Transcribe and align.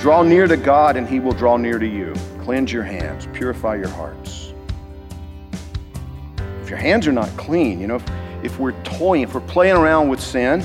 Draw 0.00 0.22
near 0.22 0.46
to 0.46 0.56
God, 0.56 0.96
and 0.96 1.06
He 1.06 1.20
will 1.20 1.34
draw 1.34 1.58
near 1.58 1.78
to 1.78 1.86
you. 1.86 2.14
Cleanse 2.38 2.72
your 2.72 2.82
hands, 2.82 3.28
purify 3.34 3.74
your 3.74 3.90
hearts. 3.90 4.54
If 6.62 6.70
your 6.70 6.78
hands 6.78 7.06
are 7.06 7.12
not 7.12 7.28
clean, 7.36 7.78
you 7.78 7.86
know, 7.86 7.96
if, 7.96 8.10
if 8.42 8.58
we're 8.58 8.72
toying, 8.82 9.24
if 9.24 9.34
we're 9.34 9.42
playing 9.42 9.76
around 9.76 10.08
with 10.08 10.18
sin, 10.18 10.64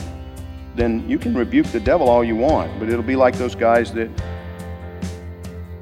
then 0.73 1.07
you 1.09 1.19
can 1.19 1.35
rebuke 1.35 1.65
the 1.67 1.81
devil 1.81 2.07
all 2.07 2.23
you 2.23 2.37
want, 2.37 2.79
but 2.79 2.87
it'll 2.87 3.03
be 3.03 3.17
like 3.17 3.35
those 3.35 3.55
guys 3.55 3.91
that 3.91 4.09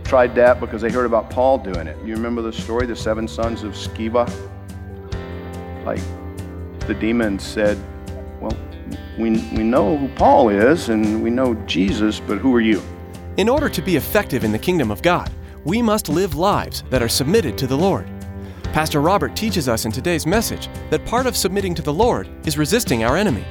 tried 0.03 0.33
that 0.33 0.59
because 0.59 0.81
they 0.81 0.89
heard 0.89 1.05
about 1.05 1.29
Paul 1.29 1.59
doing 1.59 1.85
it. 1.85 1.95
You 2.03 2.15
remember 2.15 2.41
the 2.41 2.53
story, 2.53 2.87
the 2.87 2.95
seven 2.95 3.27
sons 3.27 3.61
of 3.61 3.73
Sceva? 3.73 4.27
Like 5.85 6.01
the 6.87 6.95
demons 6.95 7.43
said, 7.43 7.77
Well, 8.41 8.57
we, 9.19 9.29
we 9.55 9.61
know 9.61 9.95
who 9.95 10.07
Paul 10.15 10.49
is 10.49 10.89
and 10.89 11.21
we 11.21 11.29
know 11.29 11.53
Jesus, 11.67 12.19
but 12.19 12.39
who 12.39 12.55
are 12.55 12.61
you? 12.61 12.81
In 13.35 13.49
order 13.49 13.67
to 13.67 13.81
be 13.81 13.95
effective 13.95 14.43
in 14.43 14.51
the 14.51 14.59
kingdom 14.59 14.91
of 14.91 15.01
God, 15.01 15.31
we 15.65 15.81
must 15.81 16.07
live 16.07 16.35
lives 16.35 16.83
that 16.91 17.01
are 17.01 17.09
submitted 17.09 17.57
to 17.57 17.65
the 17.65 17.75
Lord. 17.75 18.07
Pastor 18.65 19.01
Robert 19.01 19.35
teaches 19.35 19.67
us 19.67 19.85
in 19.85 19.91
today's 19.91 20.27
message 20.27 20.69
that 20.91 21.03
part 21.07 21.25
of 21.25 21.35
submitting 21.35 21.73
to 21.73 21.81
the 21.81 21.91
Lord 21.91 22.29
is 22.45 22.59
resisting 22.59 23.03
our 23.03 23.17
enemy. 23.17 23.43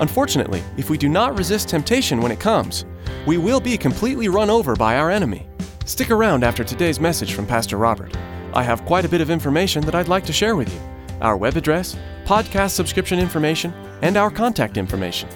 Unfortunately, 0.00 0.64
if 0.76 0.90
we 0.90 0.98
do 0.98 1.08
not 1.08 1.38
resist 1.38 1.68
temptation 1.68 2.20
when 2.20 2.32
it 2.32 2.40
comes, 2.40 2.84
we 3.24 3.38
will 3.38 3.60
be 3.60 3.78
completely 3.78 4.28
run 4.28 4.50
over 4.50 4.74
by 4.74 4.96
our 4.96 5.12
enemy. 5.12 5.46
Stick 5.84 6.10
around 6.10 6.42
after 6.42 6.64
today's 6.64 6.98
message 6.98 7.32
from 7.32 7.46
Pastor 7.46 7.76
Robert. 7.76 8.16
I 8.52 8.64
have 8.64 8.84
quite 8.84 9.04
a 9.04 9.08
bit 9.08 9.20
of 9.20 9.30
information 9.30 9.84
that 9.84 9.94
I'd 9.94 10.08
like 10.08 10.26
to 10.26 10.32
share 10.32 10.56
with 10.56 10.72
you 10.72 10.80
our 11.20 11.36
web 11.36 11.56
address, 11.56 11.96
podcast 12.24 12.70
subscription 12.70 13.20
information, 13.20 13.72
and 14.02 14.16
our 14.16 14.30
contact 14.30 14.76
information. 14.76 15.28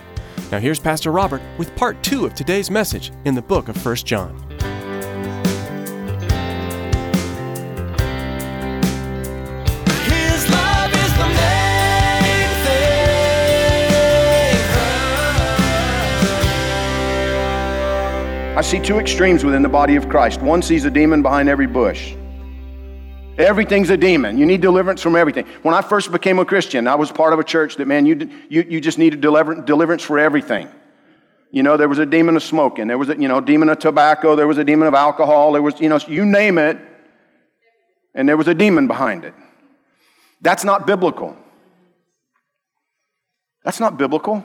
Now, 0.53 0.61
here's 0.61 0.78
Pastor 0.78 1.11
Robert 1.11 1.42
with 1.59 1.75
part 1.75 2.03
two 2.03 2.27
of 2.27 2.34
today's 2.34 2.70
message 2.70 3.12
in 3.25 3.34
the 3.34 3.42
book 3.42 3.69
of 3.69 3.84
1 3.84 3.97
John. 3.97 4.37
His 10.05 10.48
love 10.51 10.92
is 10.92 11.12
the 11.17 11.27
main 11.27 12.48
thing. 12.64 13.09
I 18.56 18.61
see 18.62 18.79
two 18.81 18.98
extremes 18.98 19.45
within 19.45 19.62
the 19.62 19.69
body 19.69 19.97
of 19.97 20.08
Christ. 20.08 20.41
One 20.42 20.62
sees 20.62 20.84
a 20.84 20.91
demon 20.91 21.23
behind 21.23 21.48
every 21.48 21.67
bush. 21.67 22.14
Everything's 23.39 23.90
a 23.90 23.96
demon. 23.96 24.39
You 24.39 24.46
need 24.46 24.61
deliverance 24.61 25.02
from 25.02 25.17
everything. 25.17 25.46
When 25.62 25.74
I 25.74 25.83
first 25.83 26.12
became 26.12 26.39
a 26.39 26.45
Christian, 26.45 26.86
I 26.86 26.95
was 26.95 27.11
part 27.11 27.33
of 27.33 27.40
a 27.40 27.45
church 27.45 27.77
that, 27.77 27.86
man, 27.86 28.06
you, 28.06 28.30
you, 28.48 28.64
you 28.68 28.80
just 28.80 28.96
needed 28.96 29.20
deliver, 29.20 29.61
deliverance 29.61 30.02
for 30.02 30.18
everything. 30.18 30.68
You 31.50 31.62
know, 31.62 31.77
there 31.77 31.89
was 31.89 31.98
a 31.98 32.06
demon 32.06 32.36
of 32.36 32.42
smoking. 32.42 32.86
There 32.86 32.98
was 32.98 33.08
a, 33.08 33.20
you 33.20 33.27
know, 33.27 33.40
demon 33.40 33.68
of 33.68 33.78
tobacco. 33.80 34.36
There 34.36 34.46
was 34.46 34.58
a 34.58 34.64
demon 34.64 34.86
of 34.86 34.95
alcohol. 34.95 35.52
There 35.52 35.62
was, 35.62 35.80
you 35.80 35.89
know, 35.89 35.98
you 36.06 36.24
name 36.24 36.58
it. 36.58 36.78
And 38.14 38.28
there 38.28 38.36
was 38.36 38.46
a 38.46 38.55
demon 38.55 38.86
behind 38.86 39.24
it. 39.24 39.34
That's 40.40 40.64
not 40.64 40.86
biblical. 40.86 41.36
That's 43.64 43.80
not 43.80 43.96
biblical. 43.96 44.45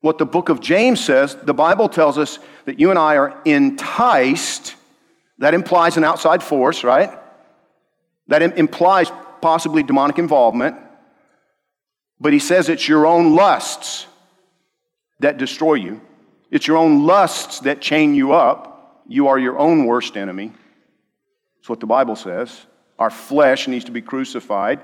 What 0.00 0.18
the 0.18 0.26
book 0.26 0.48
of 0.48 0.60
James 0.60 1.04
says, 1.04 1.36
the 1.36 1.54
Bible 1.54 1.88
tells 1.88 2.18
us 2.18 2.38
that 2.64 2.80
you 2.80 2.90
and 2.90 2.98
I 2.98 3.16
are 3.16 3.40
enticed. 3.44 4.74
That 5.38 5.54
implies 5.54 5.96
an 5.96 6.04
outside 6.04 6.42
force, 6.42 6.82
right? 6.82 7.16
That 8.28 8.42
implies 8.42 9.10
possibly 9.40 9.82
demonic 9.82 10.18
involvement. 10.18 10.76
But 12.18 12.32
he 12.32 12.38
says 12.38 12.68
it's 12.68 12.88
your 12.88 13.06
own 13.06 13.34
lusts 13.34 14.06
that 15.20 15.38
destroy 15.38 15.74
you. 15.74 16.00
It's 16.50 16.66
your 16.66 16.76
own 16.76 17.04
lusts 17.04 17.60
that 17.60 17.80
chain 17.80 18.14
you 18.14 18.32
up. 18.32 19.02
You 19.06 19.28
are 19.28 19.38
your 19.38 19.58
own 19.58 19.86
worst 19.86 20.16
enemy. 20.16 20.52
That's 21.56 21.68
what 21.68 21.80
the 21.80 21.86
Bible 21.86 22.16
says. 22.16 22.66
Our 22.98 23.10
flesh 23.10 23.68
needs 23.68 23.84
to 23.84 23.92
be 23.92 24.00
crucified. 24.00 24.80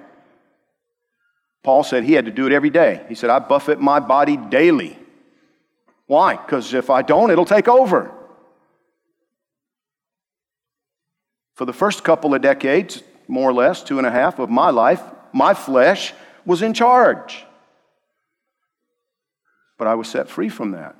Paul 1.62 1.84
said 1.84 2.04
he 2.04 2.12
had 2.12 2.26
to 2.26 2.30
do 2.30 2.47
it 2.47 2.53
every 2.53 2.70
day. 2.70 3.04
He 3.09 3.14
said, 3.14 3.30
I 3.30 3.38
buffet 3.38 3.80
my 3.80 4.00
body 4.00 4.36
daily. 4.36 4.98
Why? 6.06 6.36
Because 6.36 6.74
if 6.74 6.91
I 6.91 7.03
don't, 7.03 7.30
it'll 7.30 7.44
take 7.44 7.69
over. 7.69 8.12
For 11.54 11.64
the 11.64 11.72
first 11.72 12.03
couple 12.03 12.34
of 12.34 12.42
decades, 12.42 13.03
more 13.32 13.48
or 13.48 13.54
less, 13.54 13.82
two 13.82 13.97
and 13.97 14.06
a 14.06 14.10
half 14.10 14.38
of 14.38 14.50
my 14.50 14.69
life, 14.69 15.03
my 15.32 15.54
flesh 15.54 16.12
was 16.44 16.60
in 16.60 16.75
charge. 16.75 17.47
But 19.78 19.88
I 19.88 19.94
was 19.94 20.06
set 20.06 20.28
free 20.28 20.50
from 20.50 20.72
that. 20.72 20.94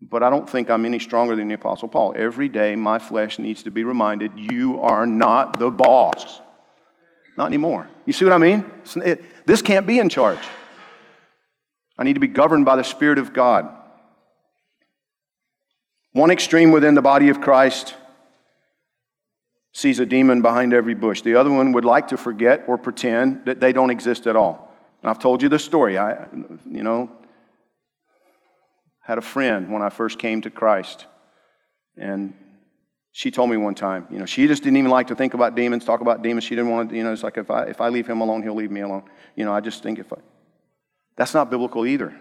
But 0.00 0.22
I 0.22 0.30
don't 0.30 0.48
think 0.48 0.70
I'm 0.70 0.86
any 0.86 0.98
stronger 0.98 1.36
than 1.36 1.48
the 1.48 1.54
Apostle 1.54 1.88
Paul. 1.88 2.14
Every 2.16 2.48
day, 2.48 2.76
my 2.76 2.98
flesh 2.98 3.38
needs 3.38 3.62
to 3.64 3.70
be 3.70 3.84
reminded 3.84 4.32
you 4.38 4.80
are 4.80 5.06
not 5.06 5.58
the 5.58 5.70
boss. 5.70 6.40
Not 7.36 7.46
anymore. 7.46 7.86
You 8.06 8.14
see 8.14 8.24
what 8.24 8.32
I 8.32 8.38
mean? 8.38 8.64
It- 8.96 9.46
this 9.46 9.60
can't 9.60 9.86
be 9.86 9.98
in 9.98 10.08
charge. 10.08 10.38
I 11.98 12.04
need 12.04 12.14
to 12.14 12.20
be 12.20 12.26
governed 12.26 12.64
by 12.64 12.76
the 12.76 12.84
Spirit 12.84 13.18
of 13.18 13.34
God. 13.34 13.68
One 16.12 16.30
extreme 16.30 16.72
within 16.72 16.94
the 16.94 17.02
body 17.02 17.28
of 17.28 17.42
Christ 17.42 17.94
sees 19.74 19.98
a 19.98 20.06
demon 20.06 20.40
behind 20.40 20.72
every 20.72 20.94
bush. 20.94 21.20
The 21.22 21.34
other 21.34 21.50
one 21.50 21.72
would 21.72 21.84
like 21.84 22.08
to 22.08 22.16
forget 22.16 22.64
or 22.68 22.78
pretend 22.78 23.44
that 23.44 23.60
they 23.60 23.72
don't 23.72 23.90
exist 23.90 24.26
at 24.26 24.36
all. 24.36 24.72
And 25.02 25.10
I've 25.10 25.18
told 25.18 25.42
you 25.42 25.48
the 25.48 25.58
story. 25.58 25.98
I, 25.98 26.26
you 26.70 26.82
know, 26.82 27.10
had 29.02 29.18
a 29.18 29.22
friend 29.22 29.70
when 29.70 29.82
I 29.82 29.90
first 29.90 30.18
came 30.18 30.40
to 30.42 30.50
Christ, 30.50 31.06
and 31.96 32.34
she 33.10 33.30
told 33.30 33.50
me 33.50 33.56
one 33.56 33.74
time, 33.74 34.06
you 34.10 34.18
know, 34.18 34.26
she 34.26 34.46
just 34.46 34.62
didn't 34.62 34.76
even 34.76 34.90
like 34.90 35.08
to 35.08 35.16
think 35.16 35.34
about 35.34 35.56
demons, 35.56 35.84
talk 35.84 36.00
about 36.00 36.22
demons. 36.22 36.44
She 36.44 36.54
didn't 36.54 36.70
want 36.70 36.90
to, 36.90 36.96
you 36.96 37.02
know, 37.02 37.12
it's 37.12 37.24
like 37.24 37.36
if 37.36 37.50
I 37.50 37.64
if 37.64 37.80
I 37.80 37.88
leave 37.88 38.06
him 38.06 38.20
alone, 38.20 38.42
he'll 38.42 38.54
leave 38.54 38.70
me 38.70 38.80
alone. 38.80 39.02
You 39.34 39.44
know, 39.44 39.52
I 39.52 39.60
just 39.60 39.82
think 39.82 39.98
if 39.98 40.12
I, 40.12 40.16
that's 41.16 41.34
not 41.34 41.50
biblical 41.50 41.84
either. 41.84 42.16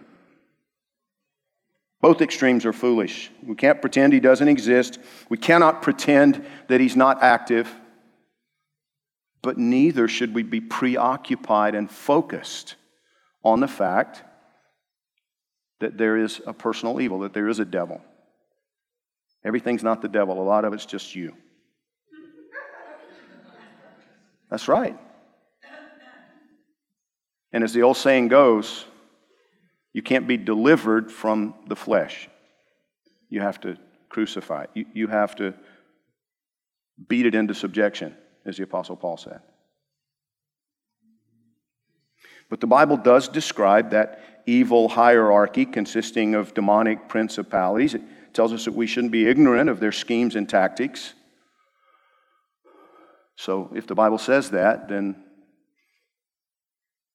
Both 2.04 2.22
extremes 2.22 2.66
are 2.66 2.74
foolish. 2.74 3.32
We 3.42 3.56
can't 3.56 3.80
pretend 3.80 4.12
he 4.12 4.20
doesn't 4.20 4.50
exist. 4.50 5.00
We 5.30 5.38
cannot 5.38 5.82
pretend 5.82 6.46
that 6.68 6.82
he's 6.82 6.98
not 6.98 7.24
active. 7.24 7.74
But 9.42 9.58
neither 9.58 10.10
should 10.10 10.36
we 10.36 10.44
be 10.44 10.60
preoccupied 10.60 11.76
and 11.76 11.90
focused 11.90 12.76
on 13.42 13.62
the 13.62 13.70
fact 13.70 14.22
that 15.80 15.98
there 15.98 16.18
is 16.18 16.42
a 16.46 16.52
personal 16.52 17.00
evil, 17.00 17.20
that 17.20 17.34
there 17.34 17.48
is 17.48 17.60
a 17.60 17.66
devil. 17.66 18.02
Everything's 19.46 19.82
not 19.82 20.02
the 20.02 20.10
devil, 20.10 20.42
a 20.42 20.44
lot 20.44 20.66
of 20.66 20.74
it's 20.74 20.86
just 20.86 21.16
you. 21.16 21.34
That's 24.50 24.68
right. 24.68 25.00
And 27.54 27.64
as 27.64 27.72
the 27.72 27.84
old 27.84 27.96
saying 27.96 28.28
goes, 28.28 28.84
you 29.94 30.02
can't 30.02 30.28
be 30.28 30.38
delivered 30.38 31.12
from 31.12 31.54
the 31.68 31.76
flesh. 31.76 32.28
You 33.30 33.42
have 33.42 33.62
to 33.62 33.78
crucify 34.10 34.64
it. 34.64 34.70
You, 34.74 34.86
you 34.94 35.08
have 35.08 35.36
to 35.36 35.54
beat 37.08 37.26
it 37.26 37.36
into 37.36 37.54
subjection, 37.54 38.16
as 38.46 38.58
the 38.58 38.64
Apostle 38.64 38.96
Paul 38.96 39.18
said. 39.18 39.40
But 42.50 42.60
the 42.60 42.68
Bible 42.68 42.98
does 42.98 43.28
describe 43.28 43.92
that 43.92 44.44
evil 44.46 44.90
hierarchy 44.90 45.66
consisting 45.66 46.36
of 46.36 46.54
demonic 46.54 47.08
principalities. 47.08 47.94
It 47.94 48.02
tells 48.34 48.54
us 48.54 48.66
that 48.66 48.74
we 48.74 48.88
shouldn't 48.88 49.12
be 49.12 49.28
ignorant 49.28 49.70
of 49.70 49.80
their 49.80 49.92
schemes 49.92 50.36
and 50.36 50.48
tactics. 50.48 51.14
So 53.36 53.72
if 53.74 53.88
the 53.88 53.96
Bible 53.96 54.18
says 54.18 54.52
that, 54.52 54.88
then 54.90 55.24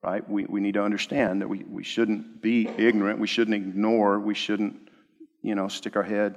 right? 0.02 0.28
We, 0.28 0.44
we 0.46 0.60
need 0.60 0.74
to 0.74 0.82
understand 0.82 1.42
that 1.42 1.48
we, 1.48 1.64
we 1.64 1.84
shouldn't 1.84 2.40
be 2.40 2.68
ignorant, 2.68 3.18
we 3.18 3.26
shouldn't 3.26 3.56
ignore, 3.56 4.18
we 4.18 4.34
shouldn't, 4.34 4.76
you 5.42 5.54
know, 5.54 5.68
stick 5.68 5.96
our 5.96 6.02
head 6.02 6.36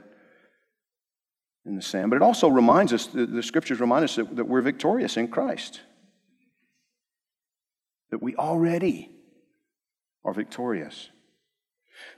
in 1.65 1.75
the 1.75 1.81
sand. 1.81 2.09
But 2.09 2.17
it 2.17 2.21
also 2.21 2.47
reminds 2.47 2.91
us, 2.93 3.07
the, 3.07 3.25
the 3.25 3.43
scriptures 3.43 3.79
remind 3.79 4.03
us 4.03 4.15
that, 4.15 4.35
that 4.35 4.45
we're 4.45 4.61
victorious 4.61 5.17
in 5.17 5.27
Christ. 5.27 5.81
That 8.09 8.21
we 8.21 8.35
already 8.35 9.11
are 10.23 10.33
victorious. 10.33 11.09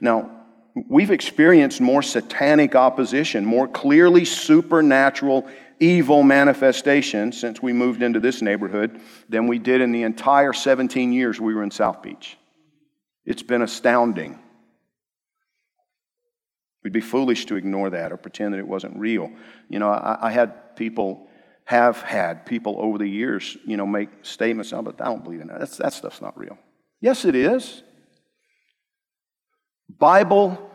Now, 0.00 0.43
we've 0.74 1.10
experienced 1.10 1.80
more 1.80 2.02
satanic 2.02 2.74
opposition, 2.74 3.44
more 3.44 3.68
clearly 3.68 4.24
supernatural 4.24 5.48
evil 5.80 6.22
manifestation 6.22 7.32
since 7.32 7.62
we 7.62 7.72
moved 7.72 8.02
into 8.02 8.20
this 8.20 8.42
neighborhood 8.42 9.00
than 9.28 9.46
we 9.46 9.58
did 9.58 9.80
in 9.80 9.92
the 9.92 10.02
entire 10.02 10.52
17 10.52 11.12
years 11.12 11.40
we 11.40 11.54
were 11.54 11.62
in 11.62 11.70
South 11.70 12.02
Beach. 12.02 12.36
It's 13.24 13.42
been 13.42 13.62
astounding. 13.62 14.38
We'd 16.82 16.92
be 16.92 17.00
foolish 17.00 17.46
to 17.46 17.56
ignore 17.56 17.90
that 17.90 18.12
or 18.12 18.16
pretend 18.16 18.52
that 18.52 18.58
it 18.58 18.68
wasn't 18.68 18.98
real. 18.98 19.30
You 19.68 19.78
know, 19.78 19.88
I, 19.88 20.28
I 20.28 20.30
had 20.30 20.76
people, 20.76 21.28
have 21.64 22.02
had 22.02 22.44
people 22.44 22.76
over 22.78 22.98
the 22.98 23.08
years, 23.08 23.56
you 23.64 23.76
know, 23.76 23.86
make 23.86 24.10
statements, 24.22 24.72
oh, 24.72 24.82
but 24.82 25.00
I 25.00 25.06
don't 25.06 25.24
believe 25.24 25.40
in 25.40 25.46
that. 25.48 25.60
That's, 25.60 25.78
that 25.78 25.92
stuff's 25.94 26.20
not 26.20 26.38
real. 26.38 26.58
Yes, 27.00 27.24
it 27.24 27.34
is. 27.34 27.82
Bible, 29.98 30.70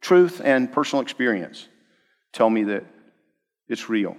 truth, 0.00 0.40
and 0.44 0.70
personal 0.70 1.02
experience 1.02 1.68
tell 2.32 2.48
me 2.48 2.64
that 2.64 2.84
it's 3.68 3.88
real. 3.88 4.16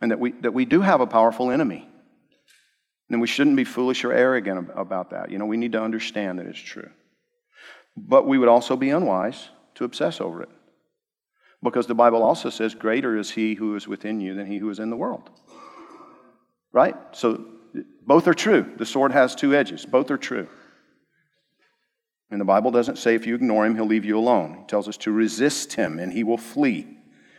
And 0.00 0.10
that 0.10 0.18
we, 0.18 0.32
that 0.32 0.52
we 0.52 0.64
do 0.64 0.80
have 0.80 1.00
a 1.00 1.06
powerful 1.06 1.50
enemy. 1.50 1.88
And 3.10 3.20
we 3.20 3.26
shouldn't 3.26 3.56
be 3.56 3.64
foolish 3.64 4.04
or 4.04 4.12
arrogant 4.12 4.70
about 4.74 5.10
that. 5.10 5.30
You 5.30 5.38
know, 5.38 5.46
we 5.46 5.56
need 5.56 5.72
to 5.72 5.82
understand 5.82 6.38
that 6.38 6.46
it's 6.46 6.58
true. 6.58 6.90
But 7.96 8.26
we 8.26 8.38
would 8.38 8.48
also 8.48 8.74
be 8.74 8.90
unwise 8.90 9.50
to 9.74 9.84
obsess 9.84 10.20
over 10.20 10.42
it. 10.42 10.48
Because 11.62 11.86
the 11.86 11.94
Bible 11.94 12.22
also 12.22 12.50
says, 12.50 12.74
Greater 12.74 13.16
is 13.16 13.30
he 13.30 13.54
who 13.54 13.76
is 13.76 13.86
within 13.86 14.20
you 14.20 14.34
than 14.34 14.46
he 14.46 14.58
who 14.58 14.70
is 14.70 14.78
in 14.78 14.90
the 14.90 14.96
world. 14.96 15.30
Right? 16.72 16.96
So 17.12 17.44
both 18.04 18.26
are 18.26 18.34
true. 18.34 18.72
The 18.76 18.86
sword 18.86 19.12
has 19.12 19.34
two 19.34 19.54
edges, 19.54 19.86
both 19.86 20.10
are 20.10 20.18
true. 20.18 20.48
And 22.32 22.40
the 22.40 22.46
Bible 22.46 22.70
doesn't 22.70 22.96
say 22.96 23.14
if 23.14 23.26
you 23.26 23.34
ignore 23.34 23.66
him, 23.66 23.74
he'll 23.74 23.84
leave 23.86 24.06
you 24.06 24.18
alone. 24.18 24.56
He 24.60 24.64
tells 24.64 24.88
us 24.88 24.96
to 24.98 25.12
resist 25.12 25.74
him 25.74 25.98
and 25.98 26.10
he 26.10 26.24
will 26.24 26.38
flee. 26.38 26.86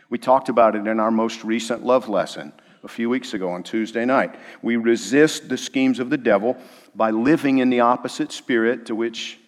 We 0.08 0.18
talked 0.18 0.48
about 0.48 0.76
it 0.76 0.86
in 0.86 1.00
our 1.00 1.10
most 1.10 1.42
recent 1.42 1.84
love 1.84 2.08
lesson 2.08 2.52
a 2.84 2.88
few 2.88 3.10
weeks 3.10 3.34
ago 3.34 3.50
on 3.50 3.64
Tuesday 3.64 4.04
night. 4.04 4.36
We 4.62 4.76
resist 4.76 5.48
the 5.48 5.58
schemes 5.58 5.98
of 5.98 6.10
the 6.10 6.16
devil 6.16 6.56
by 6.94 7.10
living 7.10 7.58
in 7.58 7.70
the 7.70 7.80
opposite 7.80 8.30
spirit 8.30 8.86
to 8.86 8.94
which 8.94 9.40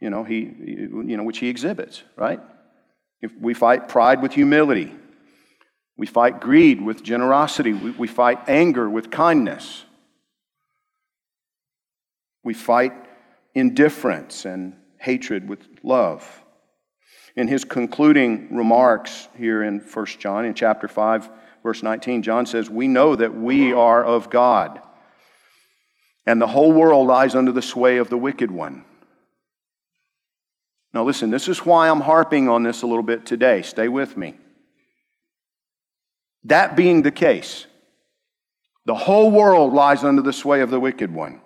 you 0.00 0.10
know, 0.10 0.24
he, 0.24 0.38
you 0.38 1.16
know, 1.16 1.22
which 1.22 1.38
he 1.38 1.48
exhibits, 1.48 2.02
right? 2.16 2.40
If 3.20 3.32
we 3.40 3.54
fight 3.54 3.88
pride 3.88 4.22
with 4.22 4.32
humility. 4.32 4.92
We 5.96 6.06
fight 6.06 6.40
greed 6.40 6.80
with 6.80 7.02
generosity. 7.02 7.72
We, 7.72 7.90
we 7.92 8.08
fight 8.08 8.48
anger 8.48 8.88
with 8.88 9.10
kindness. 9.10 9.84
We 12.44 12.54
fight 12.54 12.92
indifference 13.58 14.44
and 14.44 14.74
hatred 14.98 15.48
with 15.48 15.66
love. 15.82 16.44
In 17.36 17.48
his 17.48 17.64
concluding 17.64 18.54
remarks 18.54 19.28
here 19.36 19.62
in 19.62 19.80
1 19.80 20.06
John, 20.18 20.44
in 20.44 20.54
chapter 20.54 20.88
5, 20.88 21.30
verse 21.62 21.82
19, 21.82 22.22
John 22.22 22.46
says, 22.46 22.68
We 22.68 22.88
know 22.88 23.14
that 23.14 23.34
we 23.34 23.72
are 23.72 24.04
of 24.04 24.30
God, 24.30 24.80
and 26.26 26.40
the 26.40 26.46
whole 26.46 26.72
world 26.72 27.06
lies 27.06 27.34
under 27.34 27.52
the 27.52 27.62
sway 27.62 27.98
of 27.98 28.10
the 28.10 28.18
wicked 28.18 28.50
one. 28.50 28.84
Now, 30.92 31.04
listen, 31.04 31.30
this 31.30 31.48
is 31.48 31.64
why 31.64 31.88
I'm 31.88 32.00
harping 32.00 32.48
on 32.48 32.62
this 32.62 32.82
a 32.82 32.86
little 32.86 33.02
bit 33.02 33.26
today. 33.26 33.62
Stay 33.62 33.88
with 33.88 34.16
me. 34.16 34.34
That 36.44 36.76
being 36.76 37.02
the 37.02 37.10
case, 37.10 37.66
the 38.86 38.94
whole 38.94 39.30
world 39.30 39.74
lies 39.74 40.02
under 40.02 40.22
the 40.22 40.32
sway 40.32 40.60
of 40.60 40.70
the 40.70 40.80
wicked 40.80 41.12
one. 41.12 41.42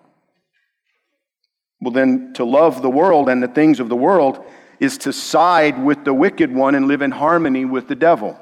Well, 1.82 1.90
then, 1.90 2.32
to 2.34 2.44
love 2.44 2.81
the 2.81 2.88
world 2.88 3.29
and 3.29 3.43
the 3.43 3.49
things 3.49 3.81
of 3.81 3.88
the 3.88 3.96
world 3.96 4.44
is 4.79 4.99
to 4.99 5.12
side 5.12 5.82
with 5.82 6.05
the 6.05 6.14
wicked 6.14 6.55
one 6.55 6.76
and 6.76 6.87
live 6.87 7.02
in 7.02 7.11
harmony 7.11 7.64
with 7.64 7.88
the 7.88 7.96
devil. 7.96 8.38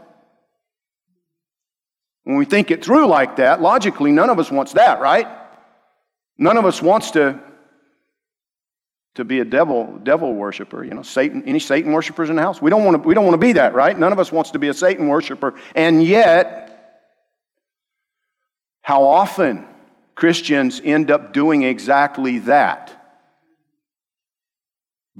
When 2.25 2.37
we 2.37 2.44
think 2.44 2.70
it 2.70 2.84
through 2.84 3.06
like 3.06 3.37
that, 3.37 3.62
logically, 3.62 4.12
none 4.12 4.28
of 4.28 4.38
us 4.38 4.50
wants 4.50 4.75
that, 4.75 5.00
right? 5.00 5.26
None 6.37 6.58
of 6.58 6.66
us 6.66 6.82
wants 6.82 7.12
to, 7.12 7.40
to 9.14 9.25
be 9.25 9.40
a 9.40 9.44
devil, 9.46 9.98
devil 10.02 10.34
worshiper. 10.34 10.84
You 10.84 10.92
know, 10.92 11.02
Satan, 11.02 11.42
any 11.46 11.60
Satan 11.60 11.92
worshipers 11.92 12.28
in 12.28 12.37
the 12.37 12.42
house? 12.42 12.60
We 12.60 12.69
don't, 12.69 12.84
want 12.84 13.02
to, 13.02 13.08
we 13.08 13.14
don't 13.14 13.25
want 13.25 13.40
to 13.40 13.46
be 13.46 13.54
that, 13.54 13.72
right? 13.72 13.98
None 13.98 14.12
of 14.12 14.19
us 14.19 14.31
wants 14.31 14.50
to 14.50 14.58
be 14.58 14.69
a 14.69 14.75
Satan 14.75 15.08
worshiper. 15.08 15.54
And 15.75 16.04
yet, 16.04 17.06
how 18.82 19.04
often 19.04 19.66
Christians 20.14 20.78
end 20.84 21.10
up 21.10 21.32
doing 21.32 21.62
exactly 21.62 22.40
that? 22.40 23.00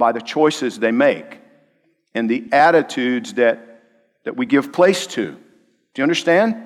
By 0.01 0.11
the 0.13 0.21
choices 0.21 0.79
they 0.79 0.91
make 0.91 1.39
and 2.15 2.29
the 2.29 2.49
attitudes 2.53 3.35
that, 3.35 3.83
that 4.25 4.35
we 4.35 4.47
give 4.47 4.73
place 4.73 5.07
to. 5.07 5.33
Do 5.33 5.39
you 5.97 6.03
understand? 6.03 6.57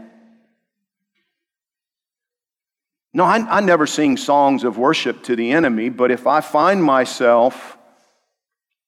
No, 3.12 3.24
I, 3.24 3.38
I 3.38 3.60
never 3.60 3.86
sing 3.86 4.16
songs 4.16 4.62
of 4.62 4.78
worship 4.78 5.24
to 5.24 5.36
the 5.36 5.50
enemy, 5.50 5.88
but 5.88 6.12
if 6.12 6.26
I 6.28 6.40
find 6.40 6.82
myself 6.82 7.76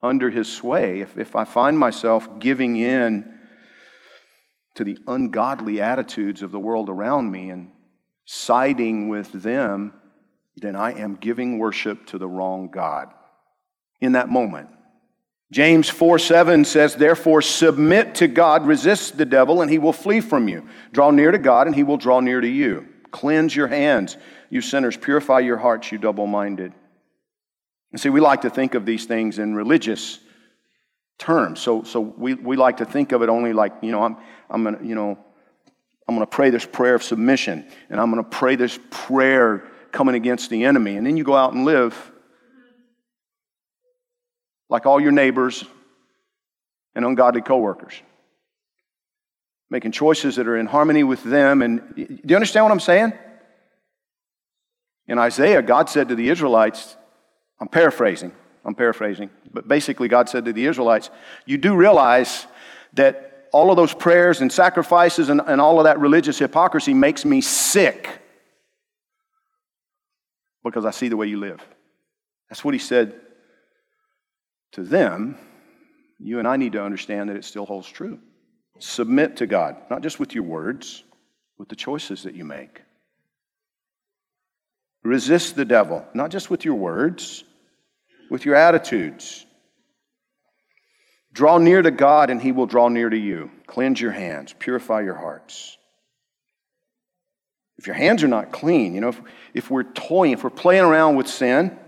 under 0.01 0.31
his 0.31 0.51
sway, 0.51 1.01
if, 1.01 1.19
if 1.19 1.35
I 1.35 1.45
find 1.45 1.77
myself 1.77 2.39
giving 2.39 2.77
in 2.77 3.35
to 4.77 4.85
the 4.85 4.97
ungodly 5.09 5.81
attitudes 5.81 6.43
of 6.43 6.53
the 6.53 6.61
world 6.61 6.89
around 6.89 7.33
me 7.33 7.51
and 7.51 7.73
siding 8.27 9.09
with 9.09 9.33
them, 9.33 9.93
then 10.57 10.77
I 10.77 10.93
am 10.93 11.17
giving 11.17 11.59
worship 11.59 12.07
to 12.07 12.19
the 12.19 12.29
wrong 12.29 12.71
God 12.71 13.13
in 14.01 14.13
that 14.13 14.29
moment. 14.29 14.69
James 15.53 15.89
4 15.89 16.19
7 16.19 16.65
says, 16.65 16.97
Therefore, 16.97 17.41
submit 17.41 18.17
to 18.17 18.29
God, 18.29 18.67
resist 18.67 19.17
the 19.17 19.25
devil, 19.25 19.63
and 19.63 19.71
he 19.71 19.79
will 19.79 19.93
flee 19.93 20.21
from 20.21 20.49
you. 20.49 20.69
Draw 20.93 21.13
near 21.13 21.31
to 21.31 21.39
God, 21.39 21.67
and 21.67 21.77
he 21.77 21.85
will 21.85 21.97
draw 21.97 22.21
near 22.21 22.41
to 22.41 22.49
you. 22.49 22.89
Cleanse 23.13 23.55
your 23.55 23.69
hands, 23.69 24.17
you 24.51 24.61
sinners. 24.61 24.97
Purify 24.97 25.41
your 25.41 25.57
hearts, 25.57 25.93
you 25.93 25.99
double 25.99 26.27
minded. 26.27 26.73
And 27.93 28.01
see, 28.01 28.09
we 28.09 28.21
like 28.21 28.43
to 28.43 28.51
think 28.51 28.75
of 28.75 28.85
these 28.85 29.07
things 29.07 29.39
in 29.39 29.55
religious 29.55 30.19
terms. 31.19 31.61
So, 31.61 31.85
so 31.85 32.01
we, 32.01 32.35
we 32.35 32.57
like 32.57 32.79
to 32.79 32.85
think 32.85 33.13
of 33.13 33.23
it 33.23 33.29
only 33.29 33.53
like, 33.53 33.73
you 33.83 33.93
know, 33.93 34.03
I'm, 34.03 34.17
I'm 34.51 34.65
going 34.65 34.79
to, 34.79 34.85
you 34.85 34.95
know, 34.95 35.17
I'm 36.09 36.15
going 36.15 36.27
to 36.27 36.31
pray 36.31 36.51
this 36.51 36.67
prayer 36.67 36.97
of 36.97 37.03
submission, 37.03 37.67
and 37.89 38.01
I'm 38.01 38.11
going 38.11 38.23
to 38.23 38.29
pray 38.29 38.57
this 38.57 38.79
prayer 38.91 39.65
coming 39.93 40.17
against 40.17 40.51
the 40.51 40.65
enemy. 40.65 40.97
And 40.97 41.07
then 41.07 41.17
you 41.17 41.25
go 41.25 41.37
out 41.37 41.53
and 41.53 41.65
live 41.65 42.13
like 44.69 44.87
all 44.87 45.01
your 45.01 45.13
neighbors 45.13 45.65
and 46.95 47.05
ungodly 47.05 47.43
coworkers. 47.43 47.95
Making 49.71 49.93
choices 49.93 50.37
that 50.37 50.47
are 50.47 50.57
in 50.57 50.67
harmony 50.67 51.05
with 51.05 51.23
them. 51.23 51.63
And 51.63 51.95
do 51.95 52.19
you 52.27 52.37
understand 52.37 52.65
what 52.65 52.73
I'm 52.73 52.81
saying? 52.81 53.13
In 55.09 55.19
Isaiah, 55.19 55.63
God 55.63 55.89
said 55.89 56.09
to 56.09 56.15
the 56.15 56.29
Israelites, 56.29 56.97
I'm 57.61 57.69
paraphrasing, 57.69 58.33
I'm 58.65 58.75
paraphrasing, 58.75 59.31
but 59.53 59.69
basically, 59.69 60.09
God 60.09 60.29
said 60.29 60.45
to 60.45 60.53
the 60.53 60.67
Israelites, 60.67 61.11
You 61.47 61.59
do 61.59 61.75
realize 61.77 62.47
that 62.95 63.49
all 63.53 63.71
of 63.71 63.77
those 63.77 63.95
prayers 63.95 64.41
and 64.41 64.53
sacrifices 64.53 65.29
and, 65.29 65.41
and 65.47 65.61
all 65.61 65.79
of 65.79 65.85
that 65.85 65.99
religious 66.01 66.39
hypocrisy 66.39 66.93
makes 66.93 67.25
me 67.25 67.41
sick 67.41 68.09
because 70.65 70.85
I 70.85 70.91
see 70.91 71.09
the 71.09 71.17
way 71.17 71.29
you 71.29 71.39
live. 71.39 71.65
That's 72.51 72.65
what 72.65 72.75
he 72.75 72.81
said 72.81 73.15
to 74.77 74.83
them, 74.83 75.39
you 76.19 76.39
and 76.39 76.47
I 76.47 76.57
need 76.59 76.73
to 76.73 76.85
understand 76.85 77.31
that 77.31 77.37
it 77.37 77.45
still 77.45 77.65
holds 77.65 77.89
true. 77.89 78.19
Submit 78.79 79.39
to 79.39 79.47
God, 79.47 79.77
not 79.91 80.03
just 80.03 80.21
with 80.21 80.35
your 80.35 80.45
words, 80.45 81.03
with 81.59 81.71
the 81.71 81.77
choices 81.77 82.25
that 82.25 82.35
you 82.35 82.45
make. 82.45 82.83
Resist 85.03 85.57
the 85.57 85.65
devil, 85.65 86.05
not 86.13 86.31
just 86.31 86.51
with 86.51 86.67
your 86.67 86.75
words, 86.75 87.43
with 88.31 88.45
your 88.45 88.55
attitudes. 88.55 89.47
Draw 91.33 91.57
near 91.59 91.81
to 91.81 91.91
God, 91.91 92.29
and 92.29 92.41
he 92.41 92.53
will 92.53 92.67
draw 92.67 92.89
near 92.89 93.09
to 93.09 93.19
you. 93.19 93.51
Cleanse 93.67 93.99
your 93.99 94.13
hands, 94.13 94.55
purify 94.59 95.01
your 95.01 95.15
hearts. 95.15 95.79
If 97.79 97.87
your 97.87 97.97
hands 97.97 98.23
are 98.23 98.29
not 98.29 98.53
clean, 98.53 98.95
you 98.95 99.01
know, 99.01 99.09
if, 99.09 99.23
if 99.55 99.71
we're 99.71 99.85
toying, 99.85 100.33
if 100.33 100.45
we're 100.45 100.51
playing 100.51 100.85
around 100.85 101.17
with 101.17 101.29
sin, 101.29 101.79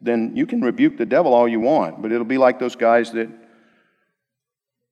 then 0.00 0.36
you 0.36 0.46
can 0.46 0.60
rebuke 0.60 0.96
the 0.96 1.06
devil 1.06 1.32
all 1.32 1.48
you 1.48 1.60
want, 1.60 2.02
but 2.02 2.12
it'll 2.12 2.24
be 2.24 2.38
like 2.38 2.58
those 2.58 2.76
guys 2.76 3.12
that 3.12 3.28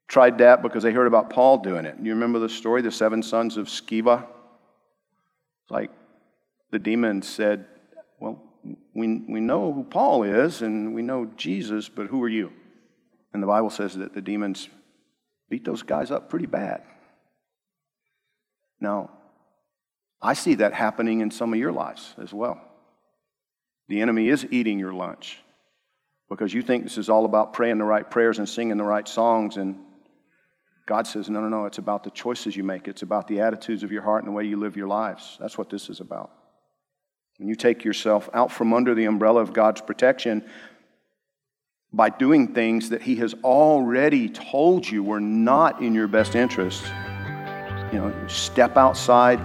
tried 0.08 0.38
that 0.38 0.62
because 0.62 0.82
they 0.82 0.92
heard 0.92 1.06
about 1.06 1.30
Paul 1.30 1.58
doing 1.58 1.84
it. 1.84 1.96
You 2.02 2.12
remember 2.12 2.38
the 2.38 2.48
story, 2.48 2.82
the 2.82 2.90
seven 2.90 3.22
sons 3.22 3.56
of 3.56 3.66
Sceva? 3.66 4.22
It's 5.62 5.70
like 5.70 5.90
the 6.70 6.78
demon 6.78 7.22
said, 7.22 7.66
Well, 8.18 8.42
we, 8.94 9.22
we 9.28 9.40
know 9.40 9.72
who 9.72 9.84
Paul 9.84 10.22
is 10.22 10.62
and 10.62 10.94
we 10.94 11.02
know 11.02 11.26
Jesus, 11.36 11.88
but 11.88 12.06
who 12.06 12.22
are 12.22 12.28
you? 12.28 12.52
And 13.32 13.42
the 13.42 13.46
Bible 13.46 13.70
says 13.70 13.94
that 13.96 14.14
the 14.14 14.22
demons 14.22 14.68
beat 15.50 15.64
those 15.64 15.82
guys 15.82 16.10
up 16.10 16.30
pretty 16.30 16.46
bad. 16.46 16.82
Now, 18.80 19.10
I 20.22 20.34
see 20.34 20.54
that 20.56 20.72
happening 20.72 21.20
in 21.20 21.30
some 21.30 21.52
of 21.52 21.58
your 21.58 21.72
lives 21.72 22.14
as 22.22 22.32
well. 22.32 22.60
The 23.88 24.00
enemy 24.00 24.28
is 24.28 24.46
eating 24.50 24.78
your 24.78 24.92
lunch 24.92 25.38
because 26.28 26.54
you 26.54 26.62
think 26.62 26.84
this 26.84 26.98
is 26.98 27.08
all 27.08 27.24
about 27.24 27.52
praying 27.52 27.78
the 27.78 27.84
right 27.84 28.08
prayers 28.08 28.38
and 28.38 28.48
singing 28.48 28.76
the 28.76 28.84
right 28.84 29.06
songs. 29.06 29.56
And 29.56 29.78
God 30.86 31.06
says, 31.06 31.28
no, 31.28 31.40
no, 31.40 31.48
no, 31.48 31.66
it's 31.66 31.78
about 31.78 32.04
the 32.04 32.10
choices 32.10 32.56
you 32.56 32.64
make, 32.64 32.88
it's 32.88 33.02
about 33.02 33.28
the 33.28 33.40
attitudes 33.40 33.82
of 33.82 33.92
your 33.92 34.02
heart 34.02 34.24
and 34.24 34.32
the 34.32 34.36
way 34.36 34.44
you 34.44 34.56
live 34.56 34.76
your 34.76 34.88
lives. 34.88 35.36
That's 35.40 35.58
what 35.58 35.70
this 35.70 35.88
is 35.88 36.00
about. 36.00 36.30
When 37.38 37.48
you 37.48 37.56
take 37.56 37.84
yourself 37.84 38.30
out 38.32 38.52
from 38.52 38.72
under 38.72 38.94
the 38.94 39.06
umbrella 39.06 39.40
of 39.40 39.52
God's 39.52 39.80
protection 39.80 40.44
by 41.92 42.08
doing 42.08 42.54
things 42.54 42.90
that 42.90 43.02
He 43.02 43.16
has 43.16 43.34
already 43.44 44.28
told 44.28 44.88
you 44.88 45.02
were 45.02 45.20
not 45.20 45.82
in 45.82 45.94
your 45.94 46.08
best 46.08 46.36
interest, 46.36 46.84
you 47.92 47.98
know, 47.98 48.12
step 48.28 48.76
outside 48.76 49.40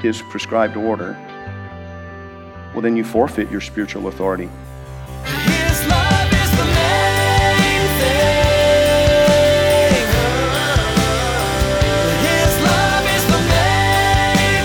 His 0.00 0.22
prescribed 0.22 0.76
order, 0.76 1.16
well, 2.72 2.82
then 2.82 2.96
you 2.96 3.02
forfeit 3.02 3.50
your 3.50 3.60
spiritual 3.60 4.06
authority. 4.06 4.48
His 5.24 5.86
love 5.88 6.32
is 6.32 6.50
the 6.56 6.64
main 6.64 7.88
thing. 7.98 8.38
His 12.22 12.60
love 12.62 13.04
is 13.16 13.24
the 13.26 13.40
main 13.50 14.64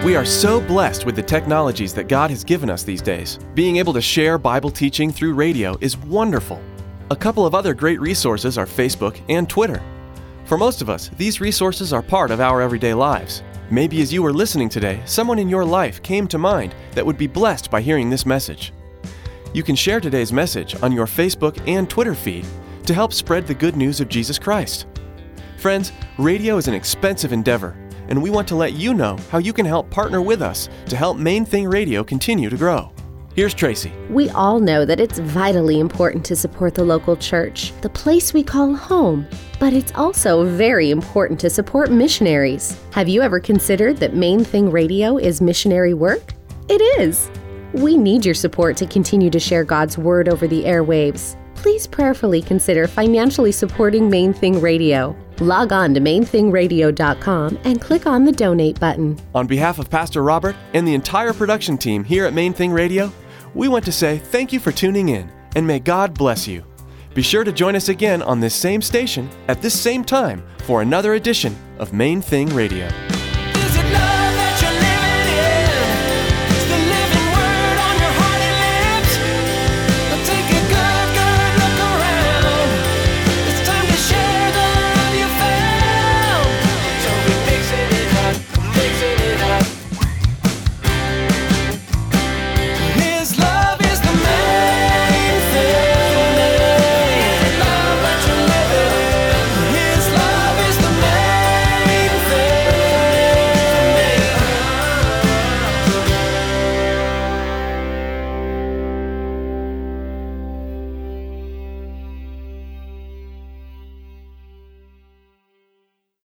thing. 0.00 0.04
We 0.04 0.14
are 0.14 0.26
so 0.26 0.60
blessed 0.60 1.06
with 1.06 1.16
the 1.16 1.22
technologies 1.22 1.94
that 1.94 2.08
God 2.08 2.28
has 2.28 2.44
given 2.44 2.68
us 2.68 2.82
these 2.82 3.00
days. 3.00 3.38
Being 3.54 3.76
able 3.76 3.94
to 3.94 4.02
share 4.02 4.36
Bible 4.36 4.70
teaching 4.70 5.10
through 5.10 5.32
radio 5.32 5.78
is 5.80 5.96
wonderful. 5.96 6.60
A 7.12 7.16
couple 7.16 7.44
of 7.44 7.54
other 7.54 7.74
great 7.74 8.00
resources 8.00 8.56
are 8.56 8.64
Facebook 8.64 9.20
and 9.28 9.46
Twitter. 9.46 9.82
For 10.46 10.56
most 10.56 10.80
of 10.80 10.88
us, 10.88 11.10
these 11.18 11.42
resources 11.42 11.92
are 11.92 12.00
part 12.00 12.30
of 12.30 12.40
our 12.40 12.62
everyday 12.62 12.94
lives. 12.94 13.42
Maybe 13.70 14.00
as 14.00 14.14
you 14.14 14.22
were 14.22 14.32
listening 14.32 14.70
today, 14.70 15.02
someone 15.04 15.38
in 15.38 15.50
your 15.50 15.62
life 15.62 16.02
came 16.02 16.26
to 16.28 16.38
mind 16.38 16.74
that 16.92 17.04
would 17.04 17.18
be 17.18 17.26
blessed 17.26 17.70
by 17.70 17.82
hearing 17.82 18.08
this 18.08 18.24
message. 18.24 18.72
You 19.52 19.62
can 19.62 19.76
share 19.76 20.00
today's 20.00 20.32
message 20.32 20.74
on 20.82 20.90
your 20.90 21.04
Facebook 21.04 21.62
and 21.68 21.90
Twitter 21.90 22.14
feed 22.14 22.46
to 22.86 22.94
help 22.94 23.12
spread 23.12 23.46
the 23.46 23.52
good 23.52 23.76
news 23.76 24.00
of 24.00 24.08
Jesus 24.08 24.38
Christ. 24.38 24.86
Friends, 25.58 25.92
radio 26.16 26.56
is 26.56 26.66
an 26.66 26.72
expensive 26.72 27.34
endeavor, 27.34 27.76
and 28.08 28.22
we 28.22 28.30
want 28.30 28.48
to 28.48 28.56
let 28.56 28.72
you 28.72 28.94
know 28.94 29.18
how 29.30 29.36
you 29.36 29.52
can 29.52 29.66
help 29.66 29.90
partner 29.90 30.22
with 30.22 30.40
us 30.40 30.70
to 30.86 30.96
help 30.96 31.18
Main 31.18 31.44
Thing 31.44 31.68
Radio 31.68 32.02
continue 32.02 32.48
to 32.48 32.56
grow. 32.56 32.90
Here's 33.34 33.54
Tracy. 33.54 33.90
We 34.10 34.28
all 34.30 34.60
know 34.60 34.84
that 34.84 35.00
it's 35.00 35.18
vitally 35.18 35.80
important 35.80 36.22
to 36.26 36.36
support 36.36 36.74
the 36.74 36.84
local 36.84 37.16
church, 37.16 37.72
the 37.80 37.88
place 37.88 38.34
we 38.34 38.42
call 38.42 38.74
home. 38.74 39.26
But 39.58 39.72
it's 39.72 39.92
also 39.94 40.44
very 40.44 40.90
important 40.90 41.40
to 41.40 41.48
support 41.48 41.90
missionaries. 41.90 42.78
Have 42.92 43.08
you 43.08 43.22
ever 43.22 43.40
considered 43.40 43.96
that 43.98 44.14
Main 44.14 44.44
Thing 44.44 44.70
Radio 44.70 45.16
is 45.16 45.40
missionary 45.40 45.94
work? 45.94 46.34
It 46.68 46.82
is. 47.00 47.30
We 47.72 47.96
need 47.96 48.26
your 48.26 48.34
support 48.34 48.76
to 48.76 48.86
continue 48.86 49.30
to 49.30 49.40
share 49.40 49.64
God's 49.64 49.96
Word 49.96 50.28
over 50.28 50.46
the 50.46 50.64
airwaves. 50.64 51.34
Please 51.54 51.86
prayerfully 51.86 52.42
consider 52.42 52.86
financially 52.86 53.52
supporting 53.52 54.10
Main 54.10 54.34
Thing 54.34 54.60
Radio. 54.60 55.16
Log 55.40 55.72
on 55.72 55.94
to 55.94 56.00
mainthingradio.com 56.00 57.58
and 57.64 57.80
click 57.80 58.06
on 58.06 58.24
the 58.24 58.32
donate 58.32 58.78
button. 58.78 59.18
On 59.34 59.46
behalf 59.46 59.78
of 59.78 59.88
Pastor 59.88 60.22
Robert 60.22 60.54
and 60.74 60.86
the 60.86 60.94
entire 60.94 61.32
production 61.32 61.78
team 61.78 62.04
here 62.04 62.26
at 62.26 62.34
Main 62.34 62.52
Thing 62.52 62.72
Radio, 62.72 63.10
we 63.54 63.68
want 63.68 63.84
to 63.84 63.92
say 63.92 64.18
thank 64.18 64.52
you 64.52 64.60
for 64.60 64.72
tuning 64.72 65.10
in 65.10 65.30
and 65.56 65.66
may 65.66 65.78
God 65.78 66.14
bless 66.14 66.46
you. 66.46 66.64
Be 67.14 67.22
sure 67.22 67.44
to 67.44 67.52
join 67.52 67.76
us 67.76 67.88
again 67.88 68.22
on 68.22 68.40
this 68.40 68.54
same 68.54 68.80
station 68.80 69.28
at 69.48 69.60
this 69.60 69.78
same 69.78 70.04
time 70.04 70.42
for 70.64 70.80
another 70.80 71.14
edition 71.14 71.56
of 71.78 71.92
Main 71.92 72.22
Thing 72.22 72.48
Radio. 72.54 72.88